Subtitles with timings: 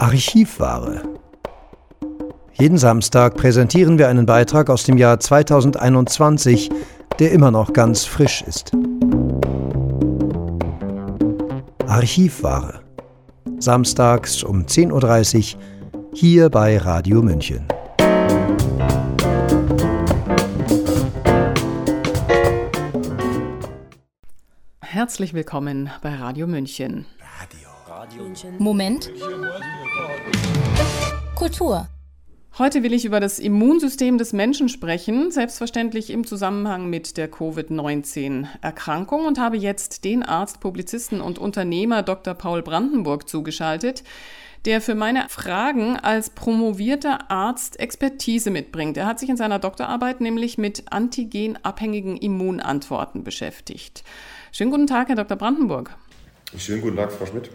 [0.00, 1.02] Archivware.
[2.54, 6.70] Jeden Samstag präsentieren wir einen Beitrag aus dem Jahr 2021,
[7.18, 8.72] der immer noch ganz frisch ist.
[11.86, 12.80] Archivware.
[13.58, 15.60] Samstags um 10.30 Uhr
[16.14, 17.68] hier bei Radio München.
[24.80, 27.04] Herzlich willkommen bei Radio München.
[27.38, 27.68] Radio.
[27.86, 28.32] Radio.
[28.58, 29.10] Moment.
[31.40, 31.88] Kultur.
[32.58, 39.24] Heute will ich über das Immunsystem des Menschen sprechen, selbstverständlich im Zusammenhang mit der Covid-19-Erkrankung
[39.24, 42.34] und habe jetzt den Arzt, Publizisten und Unternehmer Dr.
[42.34, 44.04] Paul Brandenburg zugeschaltet,
[44.66, 48.98] der für meine Fragen als promovierter Arzt Expertise mitbringt.
[48.98, 54.04] Er hat sich in seiner Doktorarbeit nämlich mit antigenabhängigen Immunantworten beschäftigt.
[54.52, 55.38] Schönen guten Tag, Herr Dr.
[55.38, 55.96] Brandenburg.
[56.58, 57.48] Schönen guten Tag, Frau Schmidt.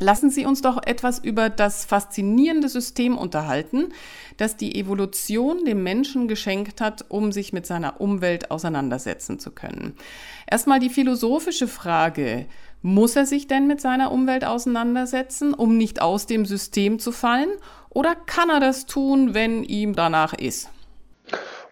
[0.00, 3.92] Lassen Sie uns doch etwas über das faszinierende System unterhalten,
[4.36, 9.94] das die Evolution dem Menschen geschenkt hat, um sich mit seiner Umwelt auseinandersetzen zu können.
[10.48, 12.46] Erstmal die philosophische Frage,
[12.80, 17.50] muss er sich denn mit seiner Umwelt auseinandersetzen, um nicht aus dem System zu fallen?
[17.90, 20.70] Oder kann er das tun, wenn ihm danach ist?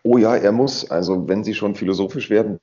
[0.03, 0.91] Oh ja, er muss.
[0.91, 2.59] Also wenn Sie schon philosophisch werden,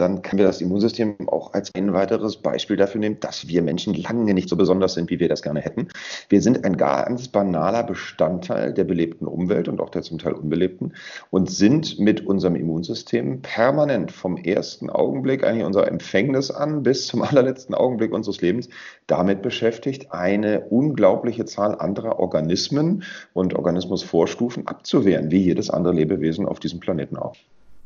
[0.00, 3.94] dann können wir das Immunsystem auch als ein weiteres Beispiel dafür nehmen, dass wir Menschen
[3.94, 5.88] lange nicht so besonders sind, wie wir das gerne hätten.
[6.28, 10.94] Wir sind ein ganz banaler Bestandteil der belebten Umwelt und auch der zum Teil unbelebten
[11.30, 17.22] und sind mit unserem Immunsystem permanent vom ersten Augenblick eigentlich unserer Empfängnis an bis zum
[17.28, 18.68] allerletzten Augenblick unseres Lebens
[19.06, 26.60] damit beschäftigt, eine unglaubliche Zahl anderer Organismen und Organismusvorstufen abzuwehren, wie jedes andere Lebewesen auf
[26.60, 27.34] diesem Planeten auch.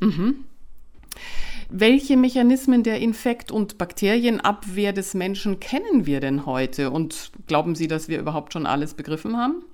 [0.00, 0.44] Mhm.
[1.75, 6.91] Welche Mechanismen der Infekt- und Bakterienabwehr des Menschen kennen wir denn heute?
[6.91, 9.65] Und glauben Sie, dass wir überhaupt schon alles begriffen haben?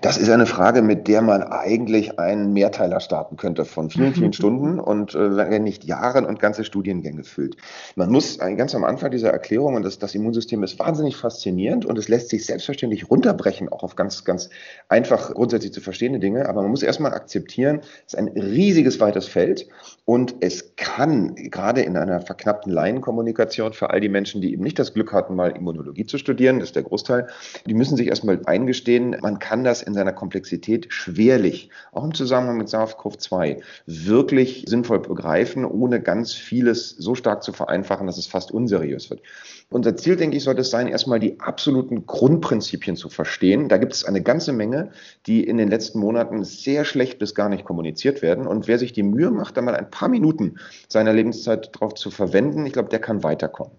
[0.00, 4.32] Das ist eine Frage, mit der man eigentlich einen Mehrteiler starten könnte von vielen, vielen
[4.34, 7.56] Stunden und äh, wenn nicht Jahren und ganze Studiengänge füllt.
[7.96, 11.98] Man muss ganz am Anfang dieser Erklärung, und das, das Immunsystem ist wahnsinnig faszinierend und
[11.98, 14.50] es lässt sich selbstverständlich runterbrechen, auch auf ganz, ganz
[14.88, 19.26] einfach grundsätzlich zu verstehende Dinge, aber man muss erstmal akzeptieren, es ist ein riesiges, weites
[19.26, 19.66] Feld
[20.04, 24.78] und es kann gerade in einer verknappten Laienkommunikation für all die Menschen, die eben nicht
[24.78, 27.26] das Glück hatten, mal Immunologie zu studieren, das ist der Großteil,
[27.66, 32.58] die müssen sich erstmal eingestehen, man kann das in seiner Komplexität schwerlich, auch im Zusammenhang
[32.58, 38.52] mit SARS-CoV-2, wirklich sinnvoll begreifen, ohne ganz vieles so stark zu vereinfachen, dass es fast
[38.52, 39.22] unseriös wird.
[39.68, 43.68] Unser Ziel, denke ich, sollte es sein, erstmal die absoluten Grundprinzipien zu verstehen.
[43.68, 44.90] Da gibt es eine ganze Menge,
[45.26, 48.46] die in den letzten Monaten sehr schlecht bis gar nicht kommuniziert werden.
[48.46, 50.58] Und wer sich die Mühe macht, da mal ein paar Minuten
[50.88, 53.72] seiner Lebenszeit darauf zu verwenden, ich glaube, der kann weiterkommen.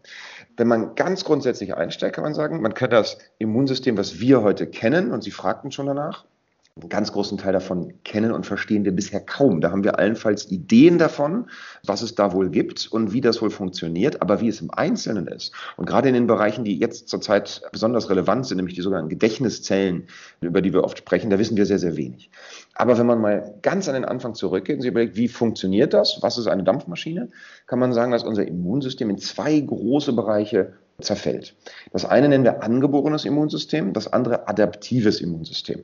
[0.57, 4.67] Wenn man ganz grundsätzlich einsteigt, kann man sagen, man kann das Immunsystem, was wir heute
[4.67, 6.25] kennen, und Sie fragten schon danach,
[6.79, 9.61] einen ganz großen Teil davon kennen und verstehen wir bisher kaum.
[9.61, 11.49] Da haben wir allenfalls Ideen davon,
[11.85, 15.27] was es da wohl gibt und wie das wohl funktioniert, aber wie es im Einzelnen
[15.27, 15.53] ist.
[15.75, 20.07] Und gerade in den Bereichen, die jetzt zurzeit besonders relevant sind, nämlich die sogenannten Gedächtniszellen,
[20.41, 22.29] über die wir oft sprechen, da wissen wir sehr, sehr wenig.
[22.75, 26.19] Aber wenn man mal ganz an den Anfang zurückgeht und sich überlegt, wie funktioniert das,
[26.21, 27.29] was ist eine Dampfmaschine,
[27.65, 31.55] kann man sagen, dass unser Immunsystem in zwei große Bereiche zerfällt.
[31.91, 35.83] Das eine nennen wir angeborenes Immunsystem, das andere adaptives Immunsystem.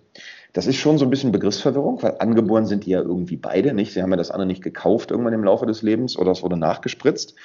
[0.53, 3.93] Das ist schon so ein bisschen Begriffsverwirrung, weil angeboren sind die ja irgendwie beide nicht.
[3.93, 6.57] Sie haben ja das andere nicht gekauft irgendwann im Laufe des Lebens oder es wurde
[6.57, 7.35] nachgespritzt.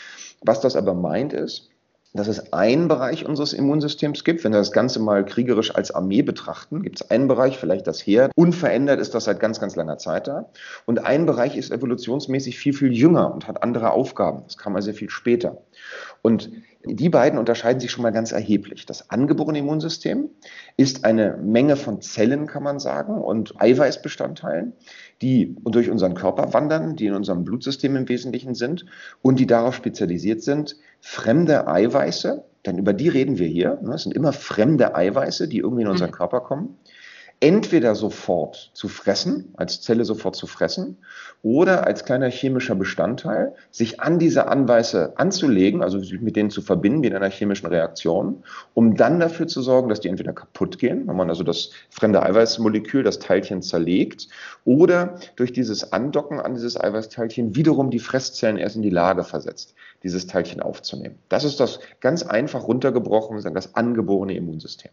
[0.41, 1.69] Was das aber meint ist,
[2.15, 4.43] dass es einen Bereich unseres Immunsystems gibt.
[4.43, 8.01] Wenn wir das Ganze mal kriegerisch als Armee betrachten, gibt es einen Bereich, vielleicht das
[8.01, 8.31] Heer.
[8.35, 10.49] Unverändert ist das seit ganz, ganz langer Zeit da.
[10.87, 14.43] Und ein Bereich ist evolutionsmäßig viel, viel jünger und hat andere Aufgaben.
[14.45, 15.59] Das kam also viel später.
[16.23, 16.51] Und
[16.85, 18.87] die beiden unterscheiden sich schon mal ganz erheblich.
[18.87, 20.31] Das angeborene Immunsystem
[20.77, 24.73] ist eine Menge von Zellen, kann man sagen, und Eiweißbestandteilen,
[25.21, 28.87] die durch unseren Körper wandern, die in unserem Blutsystem im Wesentlichen sind
[29.23, 34.05] und die darauf spezialisiert sind, fremde Eiweiße, denn über die reden wir hier, ne, es
[34.05, 36.15] sind immer fremde Eiweiße, die irgendwie in unseren mhm.
[36.15, 36.77] Körper kommen,
[37.41, 40.99] entweder sofort zu fressen, als Zelle sofort zu fressen,
[41.43, 46.63] oder als kleiner chemischer Bestandteil sich an diese Anweise anzulegen, also sich mit denen zu
[46.63, 48.43] verbinden wie in einer chemischen Reaktion,
[48.75, 52.23] um dann dafür zu sorgen, dass die entweder kaputt gehen, wenn man also das fremde
[52.23, 54.29] Eiweißmolekül, das Teilchen zerlegt,
[54.65, 59.75] oder durch dieses Andocken an dieses Eiweißteilchen wiederum die Fresszellen erst in die Lage versetzt,
[60.03, 61.21] dieses Teilchen aufzunehmen.
[61.29, 64.91] Das ist das ganz einfach runtergebrochen, das angeborene Immunsystem.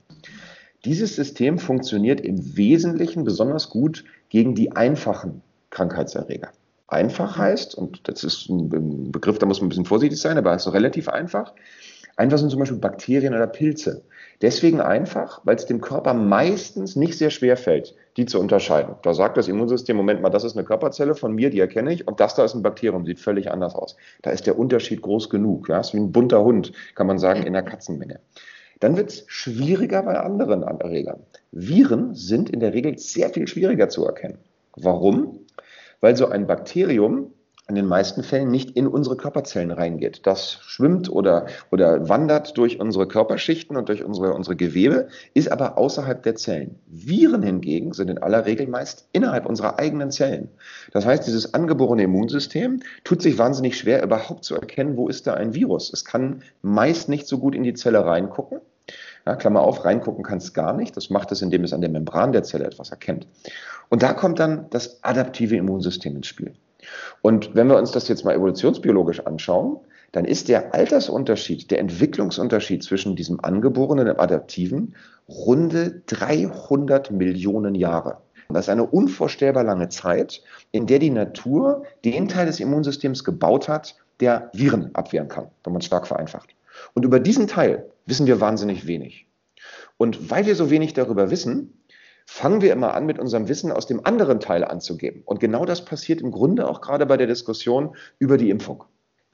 [0.85, 5.41] Dieses System funktioniert im Wesentlichen besonders gut gegen die einfachen
[5.71, 6.49] Krankheitserreger.
[6.87, 10.53] Einfach heißt, und das ist ein Begriff, da muss man ein bisschen vorsichtig sein, aber
[10.53, 11.53] es ist relativ einfach.
[12.17, 14.03] Einfach sind zum Beispiel Bakterien oder Pilze.
[14.41, 18.95] Deswegen einfach, weil es dem Körper meistens nicht sehr schwer fällt, die zu unterscheiden.
[19.01, 22.07] Da sagt das Immunsystem, Moment mal, das ist eine Körperzelle von mir, die erkenne ich,
[22.07, 23.97] und das da ist ein Bakterium, sieht völlig anders aus.
[24.21, 25.67] Da ist der Unterschied groß genug.
[25.67, 25.79] Ja?
[25.79, 28.19] ist wie ein bunter Hund, kann man sagen, in der Katzenmenge.
[28.79, 31.21] Dann wird es schwieriger bei anderen Erregern.
[31.51, 34.39] Viren sind in der Regel sehr viel schwieriger zu erkennen.
[34.75, 35.39] Warum?
[36.01, 37.33] Weil so ein Bakterium
[37.67, 40.27] in den meisten Fällen nicht in unsere Körperzellen reingeht.
[40.27, 45.77] Das schwimmt oder, oder wandert durch unsere Körperschichten und durch unsere, unsere Gewebe, ist aber
[45.77, 46.79] außerhalb der Zellen.
[46.85, 50.49] Viren hingegen sind in aller Regel meist innerhalb unserer eigenen Zellen.
[50.91, 55.33] Das heißt, dieses angeborene Immunsystem tut sich wahnsinnig schwer, überhaupt zu erkennen, wo ist da
[55.33, 55.91] ein Virus.
[55.91, 58.59] Es kann meist nicht so gut in die Zelle reingucken.
[59.25, 60.95] Ja, Klammer auf, reingucken kann es gar nicht.
[60.95, 63.25] Das macht es, indem es an der Membran der Zelle etwas erkennt.
[63.89, 66.53] Und da kommt dann das adaptive Immunsystem ins Spiel.
[67.21, 69.79] Und wenn wir uns das jetzt mal evolutionsbiologisch anschauen,
[70.11, 74.95] dann ist der Altersunterschied, der Entwicklungsunterschied zwischen diesem angeborenen und dem adaptiven
[75.27, 78.19] runde 300 Millionen Jahre.
[78.49, 80.41] Das ist eine unvorstellbar lange Zeit,
[80.71, 85.73] in der die Natur den Teil des Immunsystems gebaut hat, der Viren abwehren kann, wenn
[85.73, 86.55] man es stark vereinfacht.
[86.93, 89.27] Und über diesen Teil wissen wir wahnsinnig wenig.
[89.97, 91.73] Und weil wir so wenig darüber wissen,
[92.25, 95.21] fangen wir immer an, mit unserem Wissen aus dem anderen Teil anzugeben.
[95.25, 98.83] Und genau das passiert im Grunde auch gerade bei der Diskussion über die Impfung.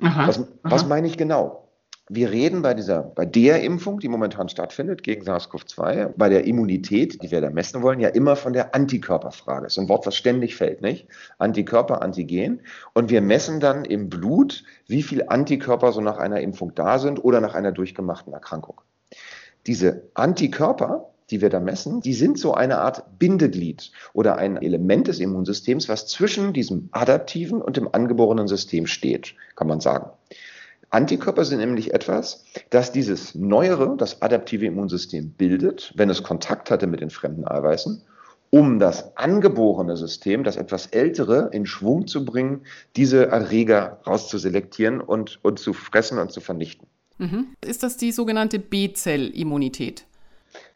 [0.01, 1.69] Aha, was, was meine ich genau?
[2.13, 7.23] Wir reden bei dieser, bei der Impfung, die momentan stattfindet gegen SARS-CoV-2, bei der Immunität,
[7.23, 9.63] die wir da messen wollen, ja immer von der Antikörperfrage.
[9.63, 11.07] Das ist ein Wort, was ständig fällt, nicht?
[11.37, 12.63] Antikörper, Antigen.
[12.93, 17.23] Und wir messen dann im Blut, wie viel Antikörper so nach einer Impfung da sind
[17.23, 18.81] oder nach einer durchgemachten Erkrankung.
[19.65, 25.07] Diese Antikörper, die wir da messen, die sind so eine Art Bindeglied oder ein Element
[25.07, 30.11] des Immunsystems, was zwischen diesem adaptiven und dem angeborenen System steht, kann man sagen.
[30.89, 36.85] Antikörper sind nämlich etwas, das dieses neuere, das adaptive Immunsystem bildet, wenn es Kontakt hatte
[36.85, 38.03] mit den fremden Eiweißen,
[38.49, 42.63] um das angeborene System, das etwas ältere, in Schwung zu bringen,
[42.97, 46.87] diese Erreger rauszuselektieren und, und zu fressen und zu vernichten.
[47.17, 47.55] Mhm.
[47.65, 50.05] Ist das die sogenannte B-Zell-Immunität?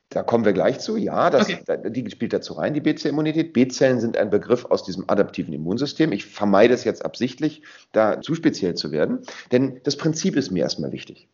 [0.09, 0.97] Da kommen wir gleich zu.
[0.97, 1.89] Ja, das, okay.
[1.89, 3.53] die spielt dazu rein, die B-Zell-Immunität.
[3.53, 6.11] B-Zellen sind ein Begriff aus diesem adaptiven Immunsystem.
[6.11, 9.19] Ich vermeide es jetzt absichtlich, da zu speziell zu werden,
[9.51, 11.27] denn das Prinzip ist mir erstmal wichtig.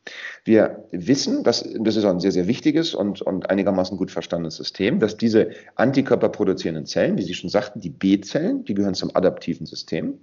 [0.45, 4.99] Wir wissen, dass, das ist ein sehr, sehr wichtiges und, und einigermaßen gut verstandenes System,
[4.99, 9.65] dass diese Antikörper produzierenden Zellen, wie Sie schon sagten, die B-Zellen, die gehören zum adaptiven
[9.65, 10.19] System,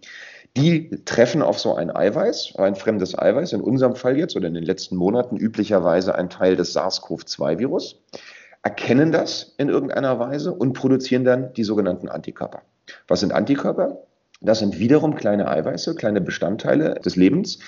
[0.56, 4.54] die treffen auf so ein Eiweiß, ein fremdes Eiweiß, in unserem Fall jetzt oder in
[4.54, 8.00] den letzten Monaten üblicherweise ein Teil des SARS-CoV-2-Virus
[8.68, 12.60] erkennen das in irgendeiner Weise und produzieren dann die sogenannten Antikörper.
[13.06, 14.02] Was sind Antikörper?
[14.42, 17.60] Das sind wiederum kleine Eiweiße, kleine Bestandteile des Lebens,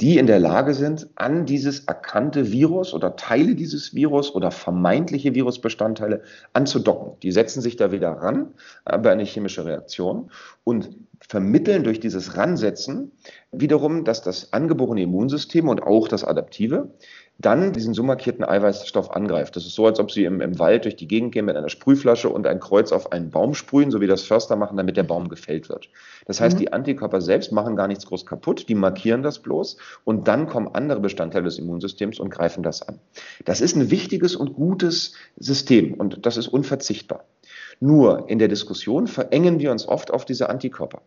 [0.00, 5.34] die in der Lage sind, an dieses erkannte Virus oder Teile dieses Virus oder vermeintliche
[5.36, 6.22] Virusbestandteile
[6.54, 7.18] anzudocken.
[7.22, 8.52] Die setzen sich da wieder ran
[8.84, 10.30] bei einer chemischen Reaktion
[10.64, 10.90] und
[11.20, 13.12] vermitteln durch dieses Ransetzen
[13.52, 16.90] wiederum, dass das angeborene Immunsystem und auch das adaptive
[17.40, 19.54] dann diesen so markierten Eiweißstoff angreift.
[19.54, 21.68] Das ist so, als ob Sie im, im Wald durch die Gegend gehen mit einer
[21.68, 25.04] Sprühflasche und ein Kreuz auf einen Baum sprühen, so wie das Förster machen, damit der
[25.04, 25.88] Baum gefällt wird.
[26.26, 26.60] Das heißt, mhm.
[26.60, 30.68] die Antikörper selbst machen gar nichts groß kaputt, die markieren das bloß und dann kommen
[30.74, 32.98] andere Bestandteile des Immunsystems und greifen das an.
[33.44, 37.24] Das ist ein wichtiges und gutes System und das ist unverzichtbar.
[37.78, 41.02] Nur in der Diskussion verengen wir uns oft auf diese Antikörper.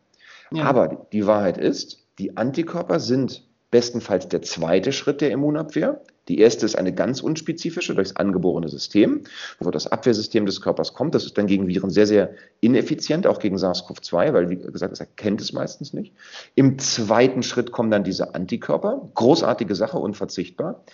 [0.54, 0.64] Ja.
[0.64, 6.02] Aber die Wahrheit ist, die Antikörper sind bestenfalls der zweite Schritt der Immunabwehr.
[6.32, 9.24] Die erste ist eine ganz unspezifische durchs angeborene System,
[9.60, 11.14] wo das Abwehrsystem des Körpers kommt.
[11.14, 15.02] Das ist dann gegen Viren sehr, sehr ineffizient, auch gegen SARS-CoV-2, weil, wie gesagt, es
[15.02, 16.14] erkennt es meistens nicht.
[16.56, 19.10] Im zweiten Schritt kommen dann diese Antikörper.
[19.14, 20.86] Großartige Sache, unverzichtbar.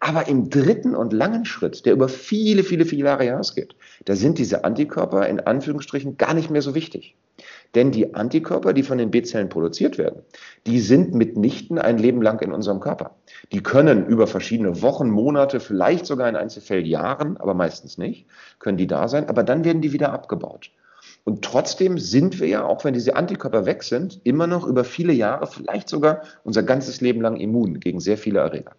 [0.00, 3.76] Aber im dritten und langen Schritt, der über viele, viele, viele Jahre hinausgeht,
[4.06, 7.16] da sind diese Antikörper in Anführungsstrichen gar nicht mehr so wichtig.
[7.74, 10.22] Denn die Antikörper, die von den B-Zellen produziert werden,
[10.66, 13.16] die sind mitnichten ein Leben lang in unserem Körper.
[13.52, 18.26] Die können über verschiedene Wochen, Monate, vielleicht sogar in Einzelfällen Jahren, aber meistens nicht,
[18.58, 20.70] können die da sein, aber dann werden die wieder abgebaut.
[21.24, 25.12] Und trotzdem sind wir ja, auch wenn diese Antikörper weg sind, immer noch über viele
[25.12, 28.72] Jahre, vielleicht sogar unser ganzes Leben lang immun gegen sehr viele Erreger.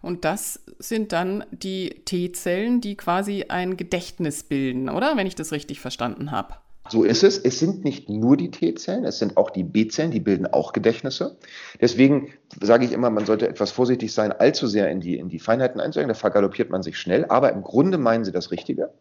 [0.00, 5.16] Und das sind dann die T-Zellen, die quasi ein Gedächtnis bilden, oder?
[5.16, 6.54] Wenn ich das richtig verstanden habe.
[6.90, 7.38] So ist es.
[7.38, 11.36] Es sind nicht nur die T-Zellen, es sind auch die B-Zellen, die bilden auch Gedächtnisse.
[11.80, 15.38] Deswegen sage ich immer, man sollte etwas vorsichtig sein, allzu sehr in die, in die
[15.38, 17.26] Feinheiten einzugehen, da vergaloppiert man sich schnell.
[17.26, 18.92] Aber im Grunde meinen Sie das Richtige.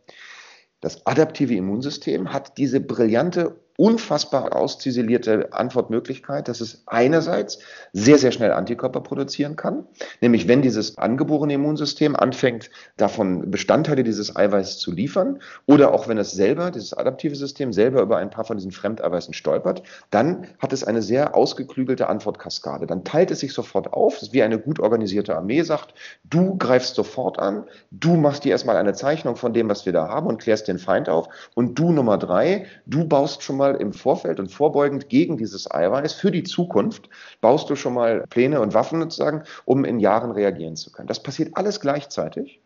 [0.81, 7.59] Das adaptive Immunsystem hat diese brillante unfassbar ausziselierte Antwortmöglichkeit, dass es einerseits
[7.93, 9.85] sehr, sehr schnell Antikörper produzieren kann,
[10.19, 16.17] nämlich wenn dieses angeborene Immunsystem anfängt, davon Bestandteile dieses Eiweiß zu liefern oder auch wenn
[16.17, 20.73] es selber, dieses adaptive System selber über ein paar von diesen Fremdeiweißen stolpert, dann hat
[20.73, 22.87] es eine sehr ausgeklügelte Antwortkaskade.
[22.87, 25.93] Dann teilt es sich sofort auf, wie eine gut organisierte Armee sagt,
[26.23, 30.07] du greifst sofort an, du machst dir erstmal eine Zeichnung von dem, was wir da
[30.07, 31.29] haben und klärst den Feind auf.
[31.53, 36.13] Und du Nummer drei, du baust schon mal im Vorfeld und vorbeugend gegen dieses Eiweiß
[36.13, 37.09] für die Zukunft,
[37.41, 41.07] baust du schon mal Pläne und Waffen sozusagen, um in Jahren reagieren zu können.
[41.07, 42.61] Das passiert alles gleichzeitig.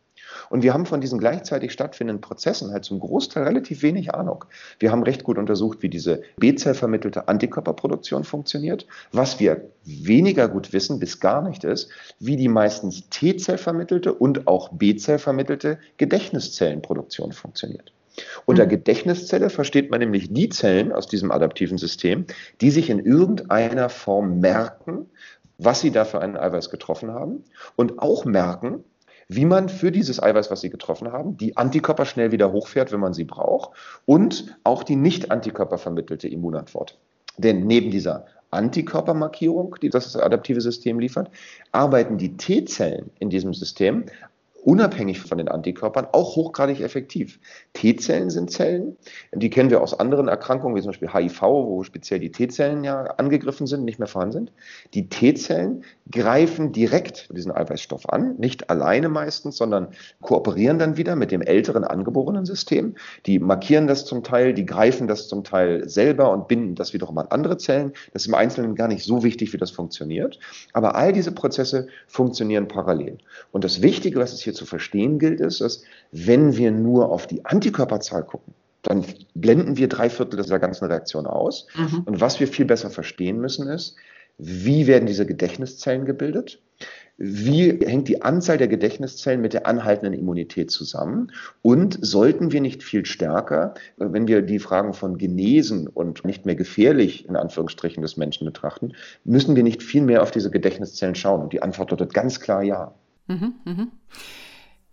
[0.49, 4.45] Und wir haben von diesen gleichzeitig stattfindenden Prozessen halt zum Großteil relativ wenig Ahnung.
[4.79, 8.87] Wir haben recht gut untersucht, wie diese B-Zell vermittelte Antikörperproduktion funktioniert.
[9.11, 11.89] Was wir weniger gut wissen, bis gar nicht ist,
[12.19, 17.91] wie die meistens T-Zell vermittelte und auch B-Zell vermittelte Gedächtniszellenproduktion funktioniert.
[18.45, 18.69] Unter mhm.
[18.69, 22.25] Gedächtniszelle versteht man nämlich die Zellen aus diesem adaptiven System,
[22.59, 25.09] die sich in irgendeiner Form merken,
[25.57, 27.43] was sie da für einen Eiweiß getroffen haben
[27.75, 28.83] und auch merken,
[29.27, 32.99] wie man für dieses Eiweiß, was sie getroffen haben, die Antikörper schnell wieder hochfährt, wenn
[32.99, 33.71] man sie braucht
[34.05, 36.97] und auch die nicht Antikörper vermittelte Immunantwort.
[37.37, 41.31] Denn neben dieser Antikörpermarkierung, die das adaptive System liefert,
[41.71, 44.05] arbeiten die T-Zellen in diesem System
[44.63, 47.39] unabhängig von den Antikörpern auch hochgradig effektiv.
[47.73, 48.95] T-Zellen sind Zellen,
[49.33, 53.03] die kennen wir aus anderen Erkrankungen, wie zum Beispiel HIV, wo speziell die T-Zellen ja
[53.17, 54.51] angegriffen sind, nicht mehr vorhanden sind.
[54.93, 59.89] Die T-Zellen greifen direkt diesen Eiweißstoff an, nicht alleine meistens, sondern
[60.21, 62.95] kooperieren dann wieder mit dem älteren angeborenen System.
[63.25, 67.17] Die markieren das zum Teil, die greifen das zum Teil selber und binden das wiederum
[67.17, 67.93] an andere Zellen.
[68.13, 70.39] Das ist im Einzelnen gar nicht so wichtig, wie das funktioniert.
[70.73, 73.17] Aber all diese Prozesse funktionieren parallel.
[73.51, 77.09] Und das Wichtige, was es hier hier zu verstehen gilt, ist, dass wenn wir nur
[77.09, 79.05] auf die Antikörperzahl gucken, dann
[79.35, 81.67] blenden wir drei Viertel dieser ganzen Reaktion aus.
[81.75, 82.03] Mhm.
[82.05, 83.95] Und was wir viel besser verstehen müssen, ist,
[84.37, 86.59] wie werden diese Gedächtniszellen gebildet?
[87.17, 91.31] Wie hängt die Anzahl der Gedächtniszellen mit der anhaltenden Immunität zusammen?
[91.61, 96.55] Und sollten wir nicht viel stärker, wenn wir die Fragen von Genesen und nicht mehr
[96.55, 98.93] gefährlich in Anführungsstrichen des Menschen betrachten,
[99.23, 101.43] müssen wir nicht viel mehr auf diese Gedächtniszellen schauen?
[101.43, 102.95] Und die Antwort lautet ganz klar ja.
[103.31, 103.91] Mhm, mhm.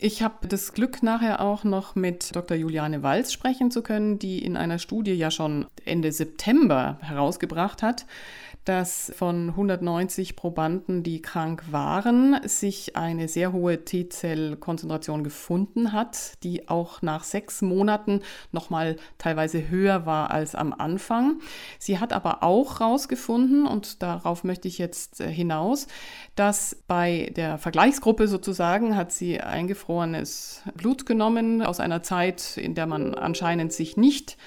[0.01, 2.55] Ich habe das Glück, nachher auch noch mit Dr.
[2.55, 8.05] Juliane Walz sprechen zu können, die in einer Studie ja schon Ende September herausgebracht hat,
[8.63, 16.69] dass von 190 Probanden, die krank waren, sich eine sehr hohe T-Zell-Konzentration gefunden hat, die
[16.69, 21.39] auch nach sechs Monaten nochmal teilweise höher war als am Anfang.
[21.77, 25.87] Sie hat aber auch herausgefunden, und darauf möchte ich jetzt äh, hinaus,
[26.35, 29.41] dass bei der Vergleichsgruppe sozusagen hat sie
[29.89, 34.37] eingefrorenes Blut genommen aus einer Zeit, in der man anscheinend sich nicht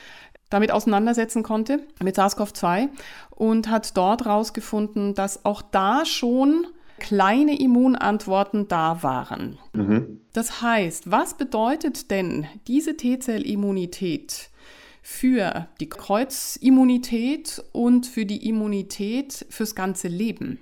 [0.50, 2.88] damit auseinandersetzen konnte, mit SARS-CoV-2
[3.30, 6.66] und hat dort herausgefunden, dass auch da schon
[6.98, 9.58] kleine Immunantworten da waren.
[9.72, 10.20] Mhm.
[10.34, 14.50] Das heißt, was bedeutet denn diese T-Zell-Immunität
[15.02, 20.58] für die Kreuzimmunität und für die Immunität fürs ganze Leben?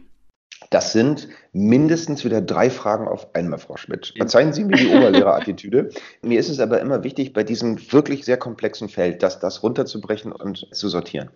[0.70, 4.14] Das sind mindestens wieder drei Fragen auf einmal, Frau Schmidt.
[4.16, 5.90] Verzeihen Sie mir die Oberlehrerattitüde.
[6.22, 10.30] mir ist es aber immer wichtig, bei diesem wirklich sehr komplexen Feld, das, das runterzubrechen
[10.30, 11.30] und zu sortieren.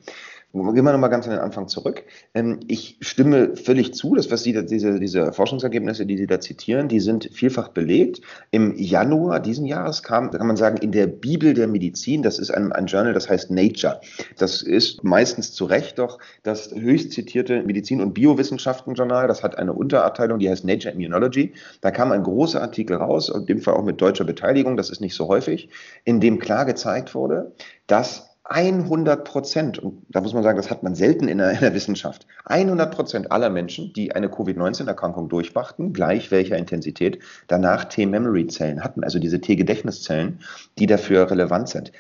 [0.54, 2.04] Gehen wir nochmal ganz an den Anfang zurück.
[2.32, 6.87] Ähm, ich stimme völlig zu, dass was Sie, diese, diese Forschungsergebnisse, die Sie da zitieren,
[6.87, 8.20] die sind vielfach belegt.
[8.52, 12.52] Im Januar diesen Jahres kam, kann man sagen, in der Bibel der Medizin, das ist
[12.52, 14.00] ein, ein Journal, das heißt Nature.
[14.38, 19.26] Das ist meistens zu Recht doch das höchst zitierte Medizin- und Biowissenschaften-Journal.
[19.26, 21.52] Das hat eine Unterabteilung, die heißt Nature Immunology.
[21.80, 25.00] Da kam ein großer Artikel raus, in dem Fall auch mit deutscher Beteiligung, das ist
[25.00, 25.68] nicht so häufig,
[26.04, 27.50] in dem klar gezeigt wurde,
[27.88, 31.60] dass 100 Prozent, und da muss man sagen, das hat man selten in der, in
[31.60, 38.84] der Wissenschaft, 100 Prozent aller Menschen, die eine Covid-19-Erkrankung durchmachten, gleich welcher Intensität, danach T-Memory-Zellen
[38.84, 40.40] hatten, also diese T-Gedächtniszellen,
[40.78, 41.92] die dafür relevant sind.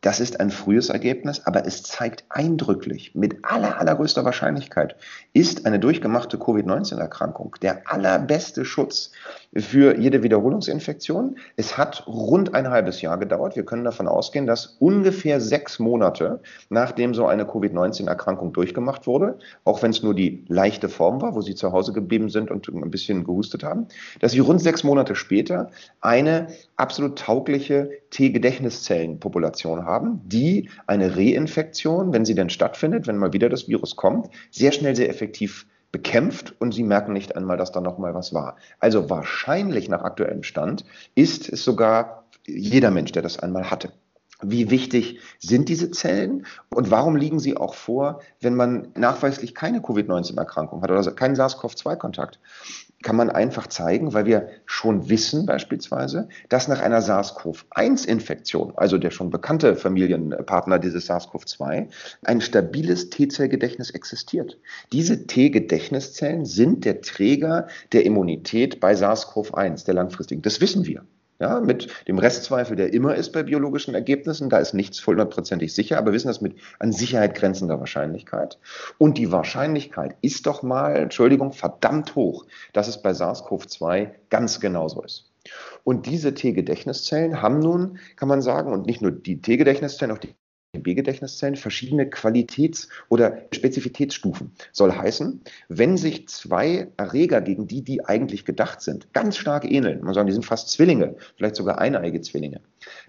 [0.00, 4.96] Das ist ein frühes Ergebnis, aber es zeigt eindrücklich, mit aller, allergrößter Wahrscheinlichkeit
[5.32, 9.12] ist eine durchgemachte Covid-19-Erkrankung der allerbeste Schutz
[9.54, 11.36] für jede Wiederholungsinfektion.
[11.56, 13.54] Es hat rund ein halbes Jahr gedauert.
[13.54, 16.40] Wir können davon ausgehen, dass ungefähr sechs Monate,
[16.70, 21.42] nachdem so eine Covid-19-Erkrankung durchgemacht wurde, auch wenn es nur die leichte Form war, wo
[21.42, 23.88] sie zu Hause geblieben sind und ein bisschen gehustet haben,
[24.20, 32.24] dass wir rund sechs Monate später eine absolut taugliche T-Gedächtniszellenpopulation haben, die eine Reinfektion, wenn
[32.24, 36.72] sie denn stattfindet, wenn mal wieder das Virus kommt, sehr schnell, sehr effektiv bekämpft und
[36.72, 38.56] sie merken nicht einmal, dass da noch mal was war.
[38.80, 40.84] Also wahrscheinlich nach aktuellem Stand
[41.14, 43.92] ist es sogar jeder Mensch, der das einmal hatte.
[44.44, 49.80] Wie wichtig sind diese Zellen und warum liegen sie auch vor, wenn man nachweislich keine
[49.80, 52.40] Covid-19-Erkrankung hat oder keinen SARS-CoV-2-Kontakt?
[53.02, 59.10] Kann man einfach zeigen, weil wir schon wissen beispielsweise, dass nach einer SARS-CoV-1-Infektion, also der
[59.10, 61.88] schon bekannte Familienpartner dieses SARS-CoV-2,
[62.24, 64.58] ein stabiles T-Zellgedächtnis existiert.
[64.92, 70.42] Diese T-Gedächtniszellen sind der Träger der Immunität bei SARS-CoV-1, der langfristigen.
[70.42, 71.04] Das wissen wir.
[71.38, 74.48] Ja, mit dem Restzweifel, der immer ist bei biologischen Ergebnissen.
[74.48, 78.58] Da ist nichts hundertprozentig sicher, aber wir wissen das mit an Sicherheit grenzender Wahrscheinlichkeit.
[78.98, 85.02] Und die Wahrscheinlichkeit ist doch mal, Entschuldigung, verdammt hoch, dass es bei SARS-CoV-2 ganz genauso
[85.02, 85.32] ist.
[85.84, 90.34] Und diese T-Gedächtniszellen haben nun, kann man sagen, und nicht nur die T-Gedächtniszellen, auch die
[90.78, 94.52] B-Gedächtniszellen verschiedene Qualitäts- oder Spezifitätsstufen.
[94.72, 100.02] Soll heißen, wenn sich zwei Erreger, gegen die die eigentlich gedacht sind, ganz stark ähneln,
[100.02, 102.62] man sagt, die sind fast Zwillinge, vielleicht sogar eineige Zwillinge,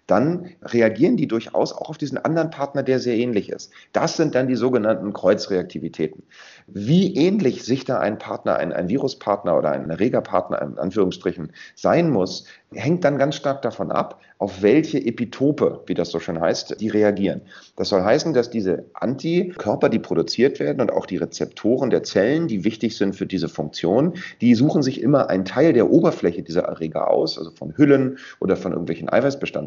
[0.07, 3.71] dann reagieren die durchaus auch auf diesen anderen Partner, der sehr ähnlich ist.
[3.93, 6.23] Das sind dann die sogenannten Kreuzreaktivitäten.
[6.67, 12.09] Wie ähnlich sich da ein Partner, ein, ein Viruspartner oder ein Erregerpartner in Anführungsstrichen sein
[12.09, 16.79] muss, hängt dann ganz stark davon ab, auf welche Epitope, wie das so schön heißt,
[16.81, 17.41] die reagieren.
[17.77, 22.47] Das soll heißen, dass diese Antikörper, die produziert werden und auch die Rezeptoren der Zellen,
[22.47, 26.63] die wichtig sind für diese Funktion, die suchen sich immer einen Teil der Oberfläche dieser
[26.63, 29.62] Erreger aus, also von Hüllen oder von irgendwelchen Eiweißbestandteilen.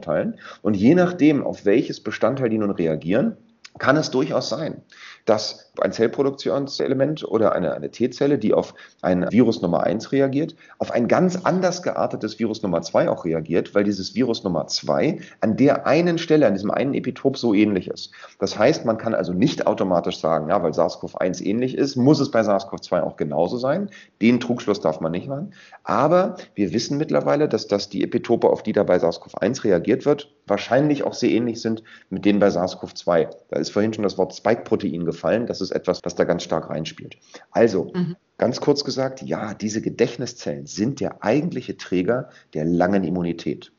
[0.63, 3.37] Und je nachdem, auf welches Bestandteil die nun reagieren,
[3.79, 4.83] kann es durchaus sein,
[5.27, 10.91] dass ein Zellproduktionselement oder eine, eine T-Zelle, die auf ein Virus Nummer 1 reagiert, auf
[10.91, 15.57] ein ganz anders geartetes Virus Nummer 2 auch reagiert, weil dieses Virus Nummer 2 an
[15.57, 18.13] der einen Stelle, an diesem einen Epitop so ähnlich ist.
[18.39, 22.31] Das heißt, man kann also nicht automatisch sagen, ja, weil SARS-CoV-1 ähnlich ist, muss es
[22.31, 23.91] bei SARS-CoV-2 auch genauso sein.
[24.23, 25.53] Den Trugschluss darf man nicht machen.
[25.85, 30.36] Aber wir wissen mittlerweile, dass das die Epitope, auf die da bei SARS-CoV-1 reagiert wird,
[30.47, 33.31] wahrscheinlich auch sehr ähnlich sind mit denen bei SARS-CoV-2.
[33.51, 35.47] Da ist vorhin schon das Wort Spike-Protein gefallen.
[35.47, 37.17] Das ist etwas, was da ganz stark reinspielt.
[37.51, 38.17] Also, mhm.
[38.39, 43.73] Ganz kurz gesagt, ja, diese Gedächtniszellen sind der eigentliche Träger der langen Immunität.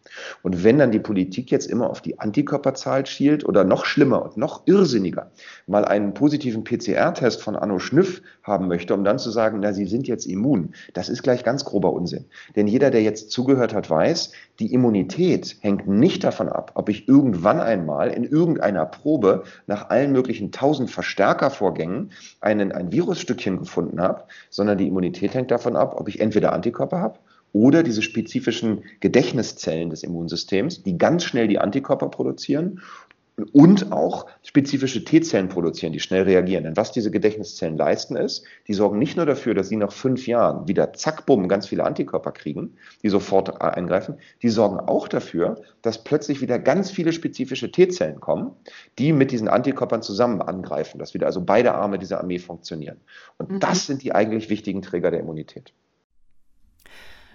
[0.44, 4.38] Und wenn dann die Politik jetzt immer auf die Antikörperzahl schielt oder noch schlimmer und
[4.38, 5.32] noch irrsinniger
[5.66, 9.86] mal einen positiven PCR-Test von Anno Schnüff haben möchte, um dann zu sagen, na, Sie
[9.86, 12.26] sind jetzt immun, das ist gleich ganz grober Unsinn.
[12.56, 17.08] Denn jeder, der jetzt zugehört hat, weiß, die Immunität hängt nicht davon ab, ob ich
[17.08, 24.24] irgendwann einmal in irgendeiner Probe nach allen möglichen tausend Verstärkervorgängen einen, ein Virusstückchen gefunden habe,
[24.50, 27.20] sondern die Immunität hängt davon ab, ob ich entweder Antikörper habe
[27.54, 32.82] oder diese spezifischen Gedächtniszellen des Immunsystems, die ganz schnell die Antikörper produzieren
[33.54, 36.64] und auch spezifische T-Zellen produzieren, die schnell reagieren.
[36.64, 40.26] Denn was diese Gedächtniszellen leisten ist, die sorgen nicht nur dafür, dass sie nach fünf
[40.26, 45.62] Jahren wieder zack, bumm, ganz viele Antikörper kriegen, die sofort eingreifen, die sorgen auch dafür,
[45.84, 48.52] dass plötzlich wieder ganz viele spezifische T-Zellen kommen,
[48.98, 52.98] die mit diesen Antikörpern zusammen angreifen, dass wieder also beide Arme dieser Armee funktionieren.
[53.38, 53.60] Und mhm.
[53.60, 55.74] das sind die eigentlich wichtigen Träger der Immunität.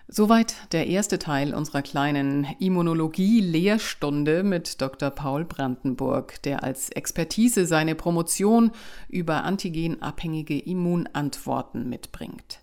[0.08, 5.10] Soweit der erste Teil unserer kleinen Immunologie-Lehrstunde mit Dr.
[5.10, 8.72] Paul Brandenburg, der als Expertise seine Promotion
[9.08, 12.60] über antigenabhängige Immunantworten mitbringt.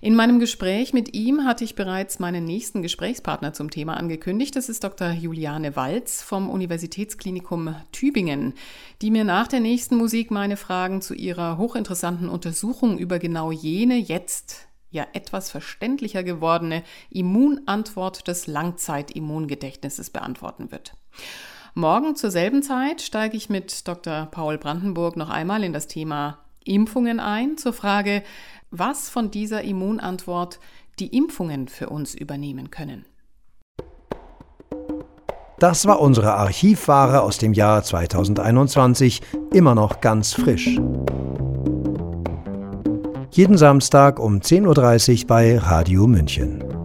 [0.00, 4.54] In meinem Gespräch mit ihm hatte ich bereits meinen nächsten Gesprächspartner zum Thema angekündigt.
[4.54, 5.10] Das ist Dr.
[5.10, 8.54] Juliane Walz vom Universitätsklinikum Tübingen,
[9.02, 13.96] die mir nach der nächsten Musik meine Fragen zu ihrer hochinteressanten Untersuchung über genau jene
[13.96, 20.96] jetzt ja etwas verständlicher gewordene Immunantwort des Langzeitimmungedächtnisses beantworten wird.
[21.74, 24.26] Morgen zur selben Zeit steige ich mit Dr.
[24.30, 28.22] Paul Brandenburg noch einmal in das Thema Impfungen ein, zur Frage,
[28.70, 30.58] was von dieser Immunantwort
[30.98, 33.04] die Impfungen für uns übernehmen können.
[35.58, 39.22] Das war unsere Archivware aus dem Jahr 2021,
[39.52, 40.78] immer noch ganz frisch.
[43.36, 46.75] Jeden Samstag um 10.30 Uhr bei Radio München.